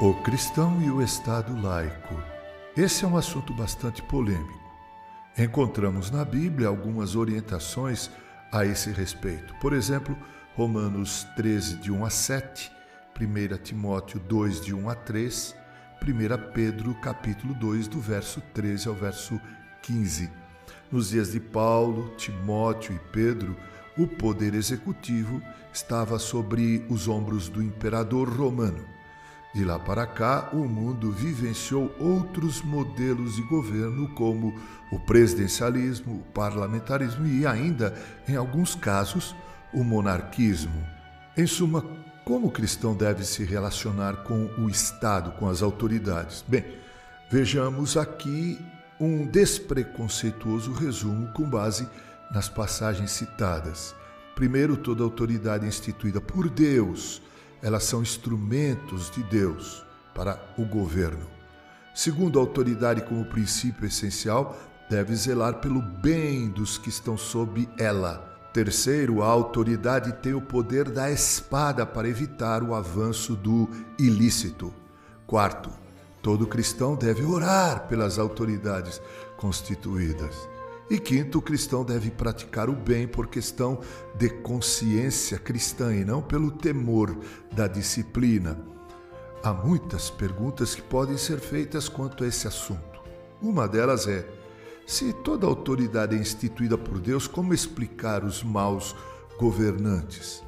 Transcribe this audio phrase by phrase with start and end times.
[0.00, 2.14] O cristão e o Estado laico.
[2.76, 4.72] Esse é um assunto bastante polêmico.
[5.36, 8.08] Encontramos na Bíblia algumas orientações
[8.52, 9.52] a esse respeito.
[9.56, 10.16] Por exemplo,
[10.54, 12.70] Romanos 13, de 1 a 7,
[13.20, 15.56] 1 Timóteo 2, de 1 a 3,
[16.00, 19.40] 1 Pedro, capítulo 2, do verso 13 ao verso
[19.82, 20.30] 15.
[20.92, 23.56] Nos dias de Paulo, Timóteo e Pedro,
[23.96, 25.42] o poder executivo
[25.72, 28.96] estava sobre os ombros do imperador romano.
[29.54, 34.54] De lá para cá, o mundo vivenciou outros modelos de governo, como
[34.92, 37.94] o presidencialismo, o parlamentarismo e ainda,
[38.28, 39.34] em alguns casos,
[39.72, 40.86] o monarquismo.
[41.36, 41.82] Em suma,
[42.24, 46.44] como o cristão deve se relacionar com o Estado, com as autoridades?
[46.46, 46.64] Bem,
[47.30, 48.58] vejamos aqui
[49.00, 51.88] um despreconceituoso resumo com base
[52.30, 53.94] nas passagens citadas.
[54.34, 57.22] Primeiro, toda autoridade instituída por Deus
[57.62, 61.26] elas são instrumentos de Deus para o governo.
[61.94, 64.56] Segundo, a autoridade, como princípio essencial,
[64.88, 68.24] deve zelar pelo bem dos que estão sob ela.
[68.52, 74.72] Terceiro, a autoridade tem o poder da espada para evitar o avanço do ilícito.
[75.26, 75.70] Quarto,
[76.22, 79.00] todo cristão deve orar pelas autoridades
[79.36, 80.57] constituídas.
[80.90, 83.80] E quinto, o cristão deve praticar o bem por questão
[84.14, 87.14] de consciência cristã e não pelo temor
[87.52, 88.58] da disciplina.
[89.42, 93.02] Há muitas perguntas que podem ser feitas quanto a esse assunto.
[93.40, 94.26] Uma delas é:
[94.86, 98.96] se toda autoridade é instituída por Deus, como explicar os maus
[99.38, 100.42] governantes?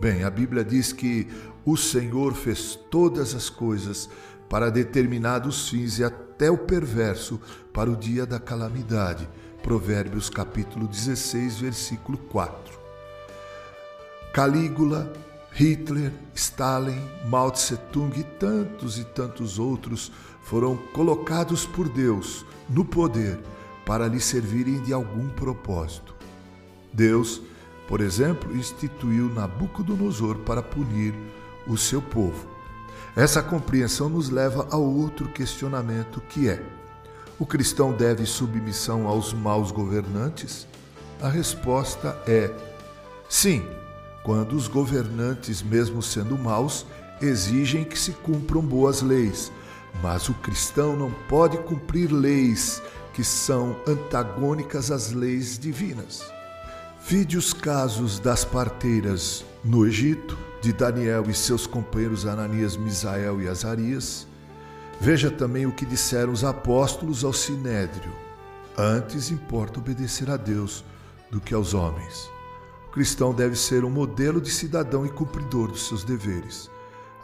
[0.00, 1.28] Bem, a Bíblia diz que
[1.64, 4.08] o Senhor fez todas as coisas
[4.52, 7.40] para determinados fins e até o perverso
[7.72, 9.26] para o dia da calamidade.
[9.62, 12.78] Provérbios capítulo 16, versículo 4.
[14.34, 15.10] Calígula,
[15.54, 17.00] Hitler, Stalin,
[17.30, 20.12] Mao Tse Tung e tantos e tantos outros
[20.42, 23.40] foram colocados por Deus no poder
[23.86, 26.14] para lhe servirem de algum propósito.
[26.92, 27.40] Deus,
[27.88, 31.14] por exemplo, instituiu Nabucodonosor para punir
[31.66, 32.51] o seu povo.
[33.14, 36.62] Essa compreensão nos leva a outro questionamento que é:
[37.38, 40.66] o cristão deve submissão aos maus governantes?
[41.20, 42.50] A resposta é
[43.28, 43.66] sim,
[44.24, 46.86] quando os governantes, mesmo sendo maus,
[47.20, 49.52] exigem que se cumpram boas leis.
[50.02, 56.32] Mas o cristão não pode cumprir leis que são antagônicas às leis divinas.
[57.06, 63.48] Vide os casos das parteiras no Egito, de Daniel e seus companheiros Ananias, Misael e
[63.48, 64.26] Azarias,
[65.02, 68.12] Veja também o que disseram os apóstolos ao sinédrio:
[68.78, 70.84] Antes importa obedecer a Deus
[71.28, 72.30] do que aos homens.
[72.86, 76.70] O cristão deve ser um modelo de cidadão e cumpridor dos seus deveres.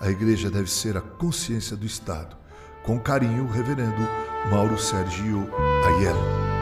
[0.00, 2.36] A igreja deve ser a consciência do Estado.
[2.82, 4.02] Com carinho, o reverendo
[4.50, 5.48] Mauro Sergio
[5.84, 6.57] Aiello.